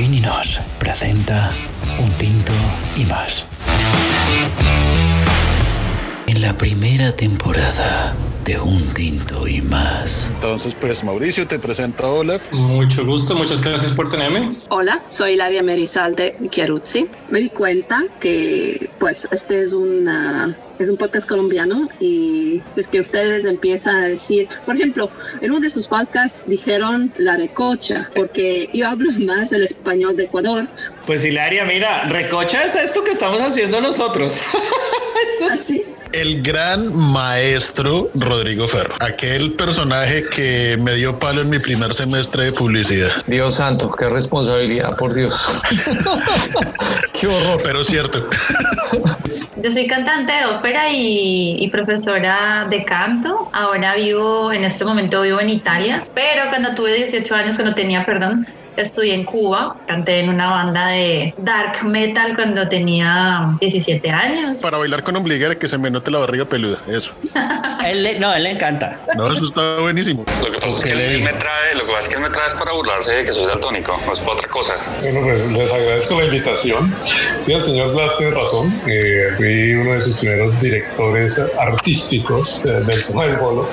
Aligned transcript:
Gininos 0.00 0.62
presenta 0.78 1.50
un 1.98 2.10
tinto 2.12 2.54
y 2.96 3.04
más. 3.04 3.44
En 6.26 6.40
la 6.40 6.56
primera 6.56 7.12
temporada 7.12 8.14
de 8.44 8.58
Un 8.58 8.82
Tinto 8.94 9.46
y 9.46 9.60
más. 9.62 10.30
Entonces, 10.34 10.74
pues 10.78 11.04
Mauricio, 11.04 11.46
te 11.46 11.58
presento 11.58 12.04
a 12.04 12.12
Olaf. 12.12 12.42
Mucho 12.54 13.04
gusto, 13.04 13.34
muchas 13.34 13.60
gracias 13.60 13.92
por 13.92 14.08
tenerme. 14.08 14.56
Hola, 14.68 15.02
soy 15.08 15.32
Ilaria 15.32 15.62
Merizalde 15.62 16.36
Chiaruzzi. 16.50 17.08
Me 17.30 17.40
di 17.40 17.50
cuenta 17.50 18.04
que 18.20 18.90
pues 18.98 19.28
este 19.30 19.62
es 19.62 19.72
una 19.72 20.56
es 20.78 20.88
un 20.88 20.96
podcast 20.96 21.28
colombiano 21.28 21.88
y 22.00 22.62
si 22.70 22.80
es 22.80 22.88
que 22.88 23.00
ustedes 23.00 23.44
empiezan 23.44 23.96
a 23.96 24.08
decir, 24.08 24.48
por 24.64 24.76
ejemplo, 24.76 25.10
en 25.42 25.50
uno 25.50 25.60
de 25.60 25.68
sus 25.68 25.86
podcasts 25.86 26.44
dijeron 26.46 27.12
la 27.18 27.36
recocha, 27.36 28.08
porque 28.14 28.70
yo 28.72 28.88
hablo 28.88 29.10
más 29.18 29.52
el 29.52 29.62
español 29.62 30.16
de 30.16 30.24
Ecuador. 30.24 30.66
Pues 31.06 31.24
Hilaria, 31.24 31.64
mira, 31.66 32.08
recocha 32.08 32.64
es 32.64 32.74
esto 32.74 33.04
que 33.04 33.10
estamos 33.10 33.42
haciendo 33.42 33.80
nosotros. 33.80 34.40
Así. 35.52 35.84
El 36.12 36.42
gran 36.42 36.92
maestro 37.12 38.10
Rodrigo 38.14 38.66
Ferro, 38.66 38.94
aquel 38.98 39.52
personaje 39.52 40.24
que 40.28 40.76
me 40.76 40.94
dio 40.94 41.16
palo 41.20 41.42
en 41.42 41.50
mi 41.50 41.60
primer 41.60 41.94
semestre 41.94 42.46
de 42.46 42.52
publicidad. 42.52 43.10
Dios 43.28 43.54
santo, 43.54 43.92
qué 43.92 44.08
responsabilidad, 44.08 44.96
por 44.96 45.14
Dios. 45.14 45.40
qué 47.12 47.28
horror. 47.28 47.60
Pero 47.62 47.84
cierto. 47.84 48.28
Yo 49.62 49.70
soy 49.70 49.86
cantante 49.86 50.32
de 50.32 50.46
ópera 50.46 50.90
y, 50.90 51.62
y, 51.62 51.70
profesora 51.70 52.66
de 52.68 52.84
canto. 52.84 53.48
Ahora 53.52 53.94
vivo, 53.94 54.52
en 54.52 54.64
este 54.64 54.84
momento 54.84 55.22
vivo 55.22 55.40
en 55.40 55.50
Italia, 55.50 56.02
pero 56.12 56.48
cuando 56.48 56.74
tuve 56.74 56.94
18 56.94 57.34
años, 57.34 57.54
cuando 57.54 57.74
tenía, 57.74 58.04
perdón, 58.04 58.46
estudié 58.76 59.14
en 59.14 59.24
Cuba, 59.24 59.76
canté 59.86 60.20
en 60.20 60.30
una 60.30 60.50
banda 60.50 60.88
de 60.88 61.34
dark 61.38 61.84
metal 61.84 62.34
cuando 62.34 62.68
tenía 62.68 63.56
17 63.60 64.10
años. 64.10 64.58
Para 64.58 64.78
bailar 64.78 65.02
con 65.02 65.16
ombliguera 65.16 65.54
que 65.54 65.68
se 65.68 65.78
me 65.78 65.90
note 65.90 66.10
la 66.10 66.18
barriga 66.20 66.44
peluda, 66.44 66.78
eso. 66.88 67.12
él 67.84 68.02
le, 68.02 68.18
no, 68.18 68.32
él 68.34 68.44
le 68.44 68.50
encanta. 68.50 68.98
No, 69.16 69.32
eso 69.32 69.46
está 69.46 69.78
buenísimo. 69.78 70.24
Lo 70.44 70.50
que 70.50 70.58
pasa 70.58 70.88
es 70.88 70.96
que 70.96 71.14
él 71.16 71.22
me 71.22 71.32
trae, 71.34 71.59
lo 71.74 71.86
que 71.86 71.92
pasa 71.92 72.08
es 72.08 72.08
que 72.08 72.20
me 72.20 72.30
trae 72.30 72.46
es 72.48 72.54
para 72.54 72.72
burlarse 72.72 73.12
de 73.12 73.24
que 73.24 73.32
soy 73.32 73.46
daltónico, 73.46 74.00
no 74.06 74.12
es 74.12 74.20
para 74.20 74.32
otra 74.32 74.48
cosa. 74.48 74.74
Bueno, 75.00 75.20
pues 75.22 75.52
les 75.52 75.72
agradezco 75.72 76.20
la 76.20 76.26
invitación. 76.26 76.94
Sí, 77.44 77.52
el 77.52 77.64
señor 77.64 77.94
Blas 77.94 78.16
tiene 78.18 78.34
razón. 78.34 78.80
Eh, 78.86 79.34
fui 79.36 79.74
uno 79.74 79.94
de 79.94 80.02
sus 80.02 80.16
primeros 80.18 80.60
directores 80.60 81.40
artísticos 81.58 82.64
eh, 82.64 82.72
del 82.72 83.04
del 83.06 83.36
bolo. 83.36 83.68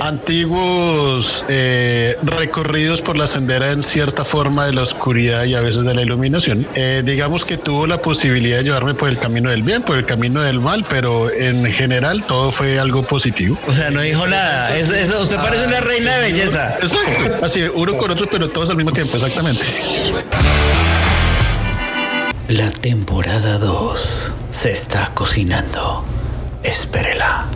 Antiguos 0.00 1.44
eh, 1.48 2.16
recorridos 2.22 3.02
por 3.02 3.16
la 3.16 3.26
sendera 3.26 3.72
en 3.72 3.82
cierta 3.82 4.24
forma 4.24 4.66
de 4.66 4.72
la 4.72 4.82
oscuridad 4.82 5.44
y 5.44 5.54
a 5.54 5.60
veces 5.60 5.84
de 5.84 5.94
la 5.94 6.02
iluminación. 6.02 6.66
Eh, 6.74 7.02
digamos 7.04 7.44
que 7.44 7.56
tuvo 7.56 7.86
la 7.86 7.98
posibilidad 7.98 8.58
de 8.58 8.64
llevarme 8.64 8.94
por 8.94 9.08
el 9.08 9.18
camino 9.18 9.50
del 9.50 9.62
bien, 9.62 9.82
por 9.82 9.98
el 9.98 10.06
camino 10.06 10.42
del 10.42 10.60
mal, 10.60 10.84
pero 10.88 11.30
en 11.30 11.64
general 11.72 12.24
todo 12.26 12.52
fue 12.52 12.78
algo 12.78 13.02
positivo. 13.02 13.58
O 13.66 13.72
sea, 13.72 13.90
no 13.90 14.00
dijo 14.00 14.26
nada. 14.26 14.76
Es, 14.76 14.90
usted 15.10 15.36
parece 15.36 15.66
una 15.66 15.80
reina 15.80 16.18
de 16.18 16.32
belleza. 16.32 16.76
Exacto. 16.80 17.31
Así, 17.40 17.62
uno 17.62 17.96
con 17.96 18.10
otro, 18.10 18.26
pero 18.30 18.48
todos 18.50 18.70
al 18.70 18.76
mismo 18.76 18.92
tiempo, 18.92 19.16
exactamente. 19.16 19.64
La 22.48 22.70
temporada 22.70 23.58
2 23.58 24.34
se 24.50 24.72
está 24.72 25.12
cocinando. 25.14 26.04
Espérela. 26.62 27.46